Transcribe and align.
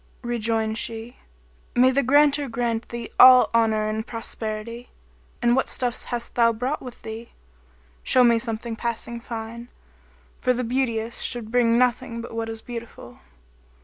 Rejoined 0.23 0.79
she, 0.79 1.17
"May 1.75 1.91
the 1.91 2.01
Granter 2.01 2.49
grant 2.49 2.89
thee 2.89 3.11
all 3.19 3.51
honour 3.53 3.87
and 3.87 4.03
prosperity! 4.03 4.89
And 5.43 5.55
what 5.55 5.69
stuffs 5.69 6.05
hast 6.05 6.33
thou 6.33 6.51
brought 6.53 6.81
with 6.81 7.03
thee? 7.03 7.33
Show 8.01 8.23
me 8.23 8.39
something 8.39 8.75
passing 8.75 9.19
fine; 9.21 9.67
for 10.39 10.53
the 10.53 10.63
beauteous 10.63 11.19
should 11.21 11.51
bring 11.51 11.77
nothing 11.77 12.19
but 12.19 12.33
what 12.33 12.49
is 12.49 12.63
beautiful." 12.63 13.19